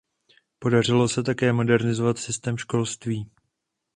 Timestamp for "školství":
2.57-3.29